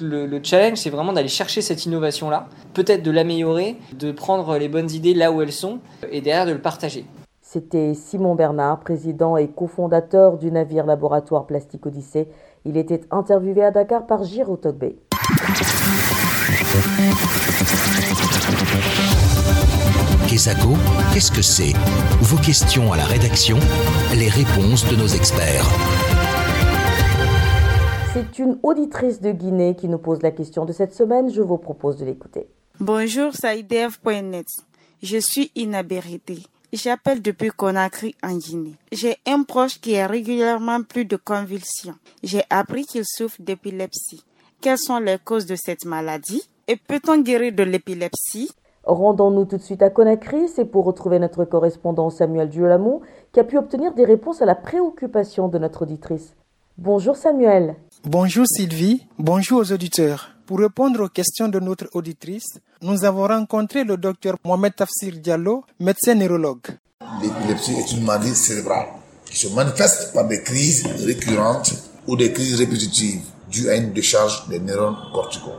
Le, 0.00 0.26
le, 0.26 0.40
challenge, 0.40 0.78
c'est 0.78 0.90
vraiment 0.90 1.12
d'aller 1.12 1.26
chercher 1.26 1.60
cette 1.60 1.84
innovation-là, 1.84 2.46
peut-être 2.72 3.02
de 3.02 3.10
l'améliorer, 3.10 3.76
de 3.98 4.12
prendre 4.12 4.56
les 4.56 4.68
bonnes 4.68 4.90
idées 4.92 5.12
là 5.12 5.32
où 5.32 5.42
elles 5.42 5.52
sont, 5.52 5.80
et 6.12 6.20
derrière 6.20 6.46
de 6.46 6.52
le 6.52 6.60
partager. 6.60 7.04
C'était 7.50 7.94
Simon 7.94 8.34
Bernard, 8.34 8.80
président 8.80 9.38
et 9.38 9.48
cofondateur 9.48 10.36
du 10.36 10.50
navire 10.52 10.84
laboratoire 10.84 11.46
Plastique 11.46 11.86
Odyssée. 11.86 12.28
Il 12.66 12.76
était 12.76 13.00
interviewé 13.10 13.64
à 13.64 13.70
Dakar 13.70 14.06
par 14.06 14.22
Giro 14.22 14.58
Togbe. 14.58 14.92
Kesako, 20.28 20.74
qu'est-ce 21.14 21.32
que 21.32 21.40
c'est? 21.40 21.72
Vos 22.20 22.36
questions 22.36 22.92
à 22.92 22.98
la 22.98 23.06
rédaction, 23.06 23.56
les 24.14 24.28
réponses 24.28 24.86
de 24.90 24.96
nos 24.96 25.06
experts. 25.06 25.64
C'est 28.12 28.38
une 28.38 28.58
auditrice 28.62 29.22
de 29.22 29.30
Guinée 29.32 29.74
qui 29.74 29.88
nous 29.88 29.96
pose 29.96 30.20
la 30.20 30.32
question 30.32 30.66
de 30.66 30.72
cette 30.74 30.92
semaine. 30.92 31.32
Je 31.32 31.40
vous 31.40 31.56
propose 31.56 31.96
de 31.96 32.04
l'écouter. 32.04 32.46
Bonjour, 32.78 33.32
Saïdev.net. 33.32 34.46
Je 35.02 35.16
suis 35.16 35.50
inabérité. 35.54 36.40
J'appelle 36.70 37.22
depuis 37.22 37.48
Conakry 37.48 38.14
en 38.22 38.36
Guinée. 38.36 38.74
J'ai 38.92 39.16
un 39.26 39.42
proche 39.42 39.80
qui 39.80 39.96
a 39.96 40.06
régulièrement 40.06 40.82
plus 40.82 41.06
de 41.06 41.16
convulsions. 41.16 41.94
J'ai 42.22 42.42
appris 42.50 42.84
qu'il 42.84 43.04
souffre 43.06 43.40
d'épilepsie. 43.40 44.22
Quelles 44.60 44.76
sont 44.76 44.98
les 44.98 45.16
causes 45.18 45.46
de 45.46 45.56
cette 45.56 45.86
maladie? 45.86 46.42
Et 46.66 46.76
peut-on 46.76 47.22
guérir 47.22 47.54
de 47.54 47.62
l'épilepsie? 47.62 48.50
Rendons-nous 48.84 49.46
tout 49.46 49.56
de 49.56 49.62
suite 49.62 49.80
à 49.80 49.88
Conakry, 49.88 50.46
c'est 50.48 50.66
pour 50.66 50.84
retrouver 50.84 51.18
notre 51.18 51.46
correspondant 51.46 52.10
Samuel 52.10 52.50
Diolamou 52.50 53.00
qui 53.32 53.40
a 53.40 53.44
pu 53.44 53.56
obtenir 53.56 53.94
des 53.94 54.04
réponses 54.04 54.42
à 54.42 54.46
la 54.46 54.54
préoccupation 54.54 55.48
de 55.48 55.56
notre 55.56 55.82
auditrice. 55.82 56.34
Bonjour 56.76 57.16
Samuel. 57.16 57.76
Bonjour 58.04 58.46
Sylvie, 58.46 59.06
bonjour 59.18 59.60
aux 59.60 59.72
auditeurs. 59.72 60.32
Pour 60.44 60.58
répondre 60.58 61.04
aux 61.04 61.08
questions 61.08 61.48
de 61.48 61.60
notre 61.60 61.88
auditrice, 61.94 62.60
nous 62.82 63.04
avons 63.04 63.26
rencontré 63.26 63.84
le 63.84 63.96
docteur 63.96 64.36
Mohamed 64.44 64.74
Tafsir 64.76 65.14
Diallo, 65.18 65.64
médecin 65.80 66.14
neurologue. 66.14 66.66
L'épilepsie 67.20 67.74
est 67.74 67.92
une 67.92 68.04
maladie 68.04 68.34
cérébrale 68.34 68.86
qui 69.24 69.36
se 69.36 69.48
manifeste 69.48 70.12
par 70.14 70.26
des 70.26 70.42
crises 70.42 70.86
récurrentes 71.04 71.74
ou 72.06 72.16
des 72.16 72.32
crises 72.32 72.56
répétitives 72.56 73.22
dues 73.50 73.68
à 73.68 73.76
une 73.76 73.92
décharge 73.92 74.46
des 74.48 74.60
neurones 74.60 74.96
corticaux. 75.12 75.52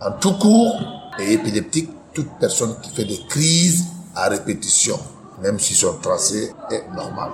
En 0.00 0.12
tout 0.12 0.34
court 0.38 0.80
et 1.18 1.32
épileptique, 1.34 1.90
toute 2.12 2.28
personne 2.40 2.76
qui 2.82 2.90
fait 2.90 3.04
des 3.04 3.20
crises 3.28 3.84
à 4.14 4.28
répétition, 4.28 4.98
même 5.42 5.58
si 5.58 5.74
son 5.74 5.94
tracé 5.98 6.52
est 6.70 6.88
normal 6.94 7.32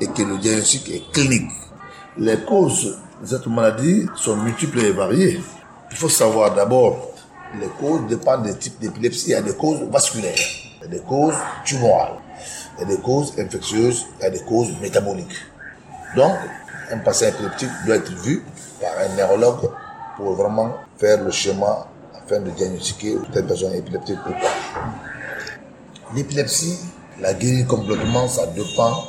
et 0.00 0.06
que 0.08 0.22
le 0.22 0.38
diagnostic 0.38 0.88
est 0.90 1.12
clinique. 1.12 1.50
Les 2.18 2.38
causes 2.44 2.98
de 3.22 3.26
cette 3.26 3.46
maladie 3.46 4.06
sont 4.16 4.36
multiples 4.36 4.80
et 4.80 4.92
variées. 4.92 5.40
Il 5.90 5.96
faut 5.96 6.08
savoir 6.08 6.54
d'abord, 6.54 7.10
les 7.60 7.68
causes 7.80 8.06
dépendent 8.08 8.44
des 8.44 8.56
types 8.56 8.78
d'épilepsie. 8.80 9.26
Il 9.28 9.32
y 9.32 9.34
a 9.34 9.42
des 9.42 9.54
causes 9.54 9.82
vasculaires, 9.90 10.34
il 10.34 10.82
y 10.82 10.84
a 10.84 10.88
des 10.88 11.00
causes 11.00 11.34
tumorales, 11.64 12.18
il 12.76 12.80
y 12.80 12.84
a 12.84 12.96
des 12.96 13.02
causes 13.02 13.32
infectieuses, 13.38 14.06
il 14.18 14.22
y 14.22 14.26
a 14.26 14.30
des 14.30 14.40
causes 14.40 14.72
métaboliques. 14.80 15.36
Donc, 16.14 16.36
un 16.90 16.98
patient 16.98 17.28
épileptique 17.28 17.70
doit 17.84 17.96
être 17.96 18.12
vu 18.12 18.44
par 18.80 18.92
un 18.98 19.16
neurologue 19.16 19.70
pour 20.16 20.34
vraiment 20.34 20.74
faire 20.98 21.22
le 21.22 21.30
schéma 21.30 21.88
afin 22.14 22.40
de 22.40 22.50
diagnostiquer 22.50 23.16
telle 23.32 23.46
personne 23.46 23.74
épileptique 23.74 24.18
ou 24.26 24.30
pas. 24.30 24.54
L'épilepsie, 26.14 26.78
la 27.20 27.34
guérir 27.34 27.66
complètement, 27.66 28.28
ça 28.28 28.46
dépend 28.46 29.04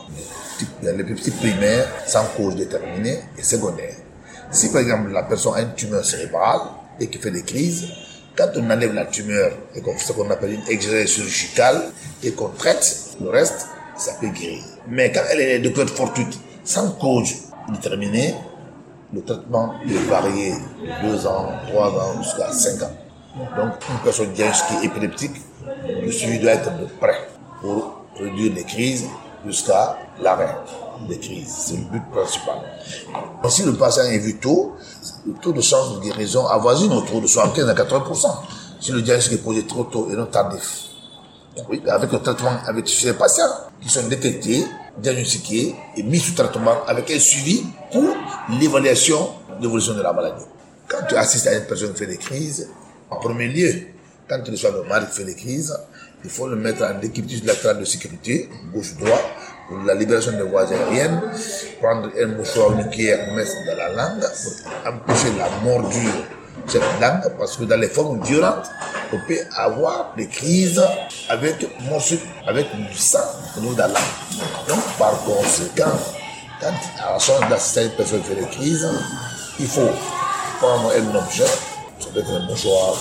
type. 0.58 0.70
l'épilepsie 0.82 1.32
primaire 1.32 1.88
sans 2.08 2.26
cause 2.36 2.56
déterminée 2.56 3.20
et 3.38 3.44
secondaire. 3.44 3.96
Si 4.52 4.72
par 4.72 4.82
exemple 4.82 5.12
la 5.12 5.24
personne 5.24 5.56
a 5.56 5.62
une 5.62 5.74
tumeur 5.76 6.04
cérébrale 6.04 6.62
et 7.00 7.08
qui 7.08 7.20
fait 7.20 7.32
des 7.32 7.44
crises, 7.44 7.88
quand 8.38 8.50
on 8.56 8.70
enlève 8.70 8.94
la 8.94 9.06
tumeur 9.06 9.52
et 9.76 9.82
qu'on 9.82 9.94
fait 9.94 10.06
ce 10.06 10.14
qu'on 10.14 10.30
appelle 10.30 10.54
une 10.54 10.68
exégèse 10.70 11.10
chirurgicale 11.10 11.92
et 12.24 12.32
qu'on 12.32 12.50
traite 12.50 13.16
le 13.20 13.30
reste, 13.30 13.68
ça 13.98 14.14
peut 14.22 14.28
guérir. 14.28 14.64
Mais 14.88 15.12
quand 15.12 15.24
elle 15.32 15.42
est 15.42 15.60
de 15.60 15.70
cause 15.70 15.90
fortuite, 15.92 16.40
sans 16.64 16.92
cause 16.92 17.34
déterminée, 17.70 18.36
le 19.14 19.24
traitement 19.24 19.74
peut 19.84 20.10
varier 20.10 20.52
de 21.04 21.10
2 21.10 21.28
ans, 21.28 21.52
3 21.70 21.88
ans 21.90 22.22
jusqu'à 22.22 22.52
5 22.52 22.84
ans. 22.84 22.98
Donc, 23.56 23.74
une 23.90 24.00
personne 24.04 24.32
diagnostiquée 24.34 24.86
épileptique, 24.86 25.42
le 25.88 26.12
suivi 26.12 26.40
doit 26.40 26.52
être 26.52 26.78
de 26.78 26.86
près 27.00 27.18
pour 27.62 28.06
réduire 28.20 28.54
les 28.54 28.64
crises 28.64 29.06
jusqu'à 29.46 29.98
l'arrêt 30.22 30.56
des 31.08 31.20
crises. 31.20 31.54
C'est 31.58 31.78
le 31.78 31.84
but 31.84 32.04
principal. 32.12 32.62
si 33.50 33.64
le 33.64 33.74
patient 33.74 34.04
est 34.04 34.18
vu 34.18 34.38
tôt, 34.38 34.76
le 35.26 35.34
taux 35.42 35.52
de 35.52 35.62
chance 35.62 35.96
de 35.96 36.02
guérison 36.02 36.46
avoisine 36.48 36.92
autour 36.94 37.22
de 37.22 37.28
75 37.28 37.70
à 37.70 37.74
80%. 37.74 38.28
Si 38.80 38.92
le 38.92 39.02
diagnostic 39.02 39.34
est 39.34 39.44
posé 39.44 39.66
trop 39.66 39.84
tôt 39.86 40.10
et 40.12 40.16
non 40.16 40.26
tardif. 40.26 40.84
Oui, 41.70 41.82
avec 41.88 42.12
le 42.12 42.20
traitement, 42.20 42.52
avec 42.68 42.88
ces 42.88 43.14
patients 43.14 43.50
qui 43.82 43.90
sont 43.90 44.08
détectés, 44.08 44.64
diagnostiqués 44.98 45.76
et 45.96 46.04
mis 46.04 46.20
sous 46.20 46.34
traitement 46.34 46.86
avec 46.86 47.10
un 47.12 47.20
suivi 47.20 47.64
pour 47.92 48.16
l'évaluation 48.60 49.30
de 49.58 49.64
l'évolution 49.64 49.94
de 49.94 50.02
la 50.02 50.14
maladie. 50.14 50.46
Quand 50.88 51.06
tu 51.10 51.16
assistes 51.16 51.48
à 51.48 51.54
une 51.56 51.66
personne 51.66 51.94
qui 51.94 52.00
fait 52.00 52.06
des 52.08 52.18
crises, 52.18 52.70
en 53.10 53.18
premier 53.18 53.48
lieu, 53.48 53.74
quand 54.30 54.40
tu 54.44 54.52
reçois 54.52 54.72
le 54.72 54.84
mari 54.84 55.06
qui 55.08 55.18
fait 55.18 55.26
des 55.26 55.36
crises, 55.36 55.76
il 56.24 56.30
faut 56.30 56.48
le 56.48 56.56
mettre 56.56 56.84
en 56.84 57.02
équipe 57.02 57.26
latéral 57.46 57.80
de 57.80 57.86
sécurité, 57.86 58.50
gauche-droit, 58.74 59.10
pour 59.10 59.37
la 59.86 59.94
libération 59.94 60.32
des 60.32 60.44
voies 60.44 60.72
aériennes, 60.72 61.22
prendre 61.82 62.10
un 62.20 62.28
mouchoir 62.28 62.72
nucléaire, 62.72 63.34
mettre 63.34 63.52
dans 63.66 63.76
la 63.76 63.90
langue 63.90 64.22
pour 64.22 64.92
empêcher 64.92 65.34
la 65.38 65.50
mordure 65.64 66.14
de 66.66 66.72
cette 66.72 66.82
langue, 67.02 67.32
parce 67.38 67.58
que 67.58 67.64
dans 67.64 67.80
les 67.80 67.88
formes 67.88 68.22
violentes, 68.24 68.70
on 69.14 69.18
peut 69.28 69.40
avoir 69.56 70.14
des 70.16 70.28
crises 70.28 70.82
avec 71.30 71.56
morsure, 71.90 72.20
avec 72.48 72.68
du 72.76 72.98
sang 72.98 73.20
au 73.58 73.62
niveau 73.62 73.74
de 73.74 73.80
la 73.80 73.88
langue. 73.88 73.96
Donc, 74.68 74.80
par 74.98 75.20
conséquent, 75.24 75.98
quand 76.60 76.74
à 77.00 77.18
la 77.42 77.50
d'assister 77.50 77.84
une 77.84 77.92
personne 77.92 78.24
fait 78.24 78.36
des 78.36 78.48
crises, 78.48 78.88
il 79.60 79.68
faut 79.68 79.90
prendre 80.60 80.92
un 80.92 81.16
objet, 81.16 81.46
ça 82.00 82.08
peut 82.14 82.20
être 82.20 82.32
un 82.32 82.48
mouchoir, 82.48 82.96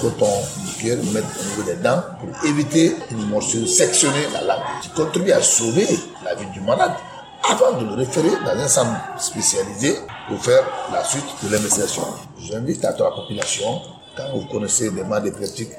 coton, 0.00 0.26
du 0.64 0.72
cuir, 0.74 0.96
mettre 1.12 1.28
au 1.40 1.44
niveau 1.44 1.62
des 1.62 1.76
dents 1.82 2.02
pour 2.18 2.48
éviter 2.48 2.96
une 3.10 3.26
morsure, 3.28 3.68
sectionner 3.68 4.26
la 4.32 4.42
langue, 4.42 4.62
qui 4.82 4.88
contribue 4.90 5.32
à 5.32 5.42
sauver 5.42 5.86
la 6.24 6.34
vie 6.34 6.46
du 6.52 6.60
malade 6.60 6.92
avant 7.48 7.78
de 7.78 7.86
le 7.86 7.94
référer 7.94 8.30
dans 8.44 8.60
un 8.60 8.68
centre 8.68 8.90
spécialisé 9.18 9.96
pour 10.28 10.42
faire 10.42 10.62
la 10.92 11.02
suite 11.04 11.24
de 11.42 11.48
l'investigation. 11.50 12.02
J'invite 12.38 12.84
à 12.84 12.92
toute 12.92 13.06
la 13.06 13.12
population, 13.12 13.80
quand 14.16 14.30
vous 14.34 14.46
connaissez 14.46 14.90
des 14.90 15.02
malades 15.04 15.26
épileptiques, 15.26 15.70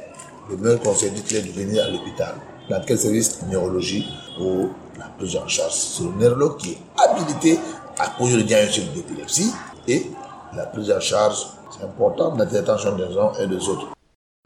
le 0.50 0.58
meilleur 0.58 0.80
conseil 0.82 1.10
est 1.10 1.42
de 1.42 1.52
venir 1.52 1.84
à 1.84 1.90
l'hôpital. 1.90 2.36
Dans 2.70 2.82
quel 2.86 2.98
service 2.98 3.42
Neurologie 3.50 4.08
pour 4.38 4.70
la 4.98 5.06
prise 5.18 5.36
en 5.36 5.48
charge. 5.48 5.74
C'est 5.74 6.04
le 6.04 6.12
neurologue 6.12 6.58
qui 6.58 6.72
est 6.72 6.78
habilité 6.98 7.60
à 8.00 8.10
poser 8.10 8.38
le 8.38 8.44
diagnostic 8.44 8.94
d'épilepsie 8.94 9.52
et 9.88 10.08
la 10.56 10.66
prise 10.66 10.92
en 10.92 11.00
charge 11.00 11.48
c'est 11.72 11.84
important 11.84 12.36
d'être 12.36 12.56
attention 12.56 12.96
des 12.96 13.18
uns 13.18 13.32
et 13.42 13.48
des 13.48 13.68
autres. 13.70 13.88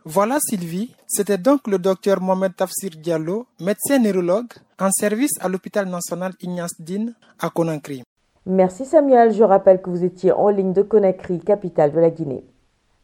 Voilà 0.03 0.38
Sylvie, 0.39 0.94
c'était 1.08 1.38
donc 1.39 1.67
le 1.67 1.79
docteur 1.79 2.22
Mohamed 2.22 2.55
Tafsir 2.55 2.91
Diallo, 2.96 3.48
médecin 3.60 3.98
neurologue 3.98 4.53
en 4.79 4.91
service 4.91 5.32
à 5.39 5.50
l'hôpital 5.50 5.88
national 5.88 6.34
Ignace 6.41 6.79
Dine 6.79 7.15
à 7.39 7.50
Conakry. 7.50 8.03
Merci 8.46 8.86
Samuel, 8.86 9.34
je 9.34 9.44
rappelle 9.44 9.82
que 9.82 9.89
vous 9.89 10.03
étiez 10.03 10.32
en 10.32 10.50
ligne 10.50 10.74
de 10.74 10.84
Conakry, 10.84 11.39
capitale 11.39 11.91
de 11.91 12.00
la 12.00 12.12
Guinée. 12.12 12.46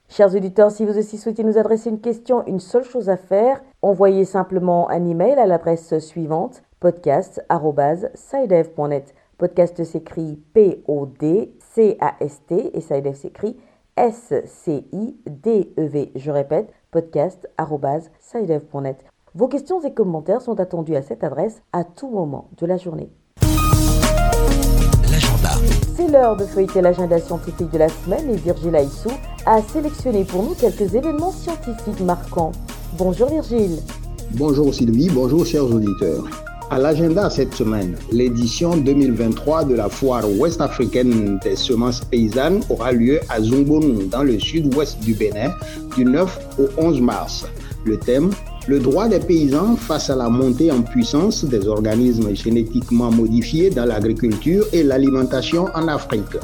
Chers 0.09 0.35
auditeurs, 0.35 0.69
si 0.69 0.85
vous 0.85 0.95
aussi 0.97 1.17
souhaitez 1.17 1.43
nous 1.43 1.57
adresser 1.57 1.89
une 1.89 2.01
question, 2.01 2.45
une 2.45 2.59
seule 2.59 2.83
chose 2.83 3.09
à 3.09 3.17
faire, 3.17 3.63
envoyez 3.81 4.25
simplement 4.25 4.87
un 4.89 5.07
email 5.07 5.39
à 5.39 5.47
l'adresse 5.47 5.97
suivante 5.99 6.61
podcast@sidev.net. 6.81 9.15
Podcast 9.37 9.83
s'écrit 9.83 10.37
P 10.53 10.83
O 10.87 11.07
D 11.07 11.55
C 11.73 11.97
A 11.99 12.13
S 12.19 12.41
T 12.45 12.77
et 12.77 12.81
Sidev 12.81 13.15
s'écrit 13.15 13.57
S-C-I-D-E-V. 13.97 16.11
Je 16.15 16.31
répète, 16.31 16.73
podcast.sidev.net. 16.91 19.05
Vos 19.33 19.47
questions 19.47 19.81
et 19.81 19.93
commentaires 19.93 20.41
sont 20.41 20.59
attendus 20.59 20.95
à 20.95 21.01
cette 21.01 21.23
adresse 21.23 21.61
à 21.71 21.83
tout 21.83 22.09
moment 22.09 22.49
de 22.57 22.65
la 22.65 22.77
journée. 22.77 23.09
L'agenda. 25.09 25.49
C'est 25.95 26.07
l'heure 26.07 26.35
de 26.35 26.45
feuilleter 26.45 26.81
l'agenda 26.81 27.19
scientifique 27.19 27.71
de 27.71 27.77
la 27.77 27.89
semaine 27.89 28.29
et 28.29 28.35
Virgile 28.35 28.75
Aissou 28.75 29.11
a 29.45 29.61
sélectionné 29.61 30.25
pour 30.25 30.43
nous 30.43 30.55
quelques 30.55 30.95
événements 30.95 31.31
scientifiques 31.31 32.01
marquants. 32.01 32.51
Bonjour 32.97 33.29
Virgile. 33.29 33.79
Bonjour 34.31 34.73
Sylvie, 34.73 35.09
bonjour 35.09 35.45
chers 35.45 35.65
auditeurs. 35.65 36.50
À 36.71 36.79
l'agenda 36.79 37.29
cette 37.29 37.53
semaine, 37.53 37.97
l'édition 38.13 38.77
2023 38.77 39.65
de 39.65 39.75
la 39.75 39.89
foire 39.89 40.23
ouest-africaine 40.39 41.37
des 41.43 41.57
semences 41.57 41.99
paysannes 41.99 42.61
aura 42.69 42.93
lieu 42.93 43.19
à 43.27 43.41
Zumbonou, 43.41 44.03
dans 44.03 44.23
le 44.23 44.39
sud-ouest 44.39 44.97
du 45.01 45.13
Bénin, 45.13 45.51
du 45.97 46.05
9 46.05 46.39
au 46.59 46.81
11 46.81 47.01
mars. 47.01 47.45
Le 47.83 47.97
thème 47.97 48.29
le 48.69 48.79
droit 48.79 49.09
des 49.09 49.19
paysans 49.19 49.75
face 49.75 50.09
à 50.09 50.15
la 50.15 50.29
montée 50.29 50.71
en 50.71 50.81
puissance 50.81 51.43
des 51.43 51.67
organismes 51.67 52.33
génétiquement 52.33 53.11
modifiés 53.11 53.69
dans 53.69 53.85
l'agriculture 53.85 54.65
et 54.71 54.83
l'alimentation 54.83 55.65
en 55.75 55.89
Afrique. 55.89 56.37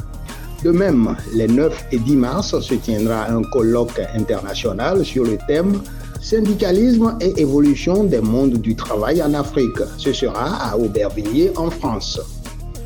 De 0.62 0.72
même, 0.72 1.16
les 1.32 1.46
9 1.46 1.86
et 1.92 1.98
10 1.98 2.16
mars 2.16 2.60
se 2.60 2.74
tiendra 2.74 3.30
un 3.30 3.40
colloque 3.44 3.98
international 4.14 5.06
sur 5.06 5.24
le 5.24 5.38
thème 5.46 5.80
Syndicalisme 6.20 7.16
et 7.20 7.40
évolution 7.40 8.04
des 8.04 8.20
mondes 8.20 8.58
du 8.58 8.74
travail 8.74 9.22
en 9.22 9.34
Afrique. 9.34 9.78
Ce 9.96 10.12
sera 10.12 10.70
à 10.70 10.76
Aubervilliers 10.76 11.52
en 11.56 11.70
France. 11.70 12.20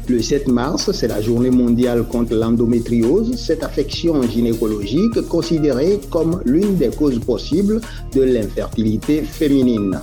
Le 0.08 0.20
7 0.20 0.48
mars, 0.48 0.90
c'est 0.92 1.08
la 1.08 1.20
journée 1.20 1.50
mondiale 1.50 2.04
contre 2.04 2.34
l'endométriose, 2.34 3.36
cette 3.36 3.62
affection 3.62 4.20
gynécologique 4.22 5.20
considérée 5.28 6.00
comme 6.10 6.42
l'une 6.44 6.76
des 6.76 6.90
causes 6.90 7.20
possibles 7.20 7.80
de 8.12 8.22
l'infertilité 8.22 9.22
féminine. 9.22 10.00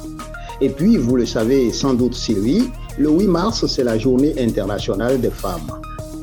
Et 0.62 0.70
puis, 0.70 0.98
vous 0.98 1.16
le 1.16 1.26
savez 1.26 1.72
sans 1.72 1.94
doute 1.94 2.16
Sylvie, 2.16 2.70
le 2.98 3.10
8 3.10 3.28
mars, 3.28 3.66
c'est 3.68 3.84
la 3.84 3.98
journée 3.98 4.34
internationale 4.40 5.22
des 5.22 5.30
femmes. 5.30 5.72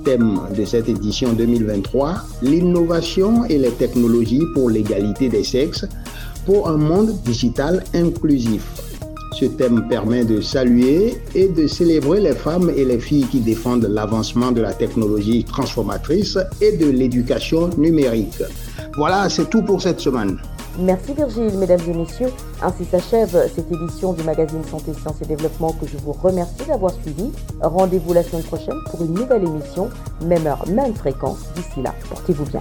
Thème 0.05 0.41
de 0.57 0.65
cette 0.65 0.89
édition 0.89 1.33
2023, 1.33 2.17
l'innovation 2.43 3.45
et 3.45 3.59
les 3.59 3.73
technologies 3.73 4.45
pour 4.55 4.71
l'égalité 4.71 5.29
des 5.29 5.43
sexes, 5.43 5.87
pour 6.47 6.69
un 6.69 6.77
monde 6.77 7.13
digital 7.25 7.85
inclusif. 7.93 8.63
Ce 9.39 9.45
thème 9.45 9.87
permet 9.89 10.25
de 10.25 10.41
saluer 10.41 11.19
et 11.35 11.49
de 11.49 11.67
célébrer 11.67 12.21
les 12.21 12.33
femmes 12.33 12.71
et 12.75 12.87
les 12.87 12.99
filles 12.99 13.27
qui 13.27 13.41
défendent 13.41 13.85
l'avancement 13.85 14.51
de 14.51 14.63
la 14.63 14.73
technologie 14.73 15.45
transformatrice 15.45 16.39
et 16.63 16.77
de 16.79 16.89
l'éducation 16.89 17.69
numérique. 17.77 18.43
Voilà, 18.97 19.29
c'est 19.29 19.51
tout 19.51 19.63
pour 19.63 19.83
cette 19.83 20.01
semaine. 20.01 20.39
Merci 20.79 21.13
Virgile, 21.15 21.59
mesdames 21.59 21.81
et 21.89 21.93
messieurs. 21.93 22.31
Ainsi 22.63 22.85
s'achève 22.85 23.51
cette 23.55 23.71
édition 23.71 24.13
du 24.13 24.23
magazine 24.23 24.63
Santé, 24.65 24.93
Sciences 24.95 25.21
et 25.23 25.27
Développement 25.27 25.73
que 25.73 25.87
je 25.87 25.97
vous 25.99 26.13
remercie 26.13 26.65
d'avoir 26.67 26.93
suivi. 26.93 27.31
Rendez-vous 27.61 28.13
la 28.13 28.23
semaine 28.23 28.45
prochaine 28.45 28.79
pour 28.91 29.03
une 29.03 29.15
nouvelle 29.15 29.45
émission, 29.45 29.91
même 30.25 30.47
heure, 30.47 30.65
même 30.69 30.95
fréquence. 30.95 31.41
D'ici 31.55 31.83
là, 31.83 31.95
portez-vous 32.09 32.45
bien. 32.47 32.61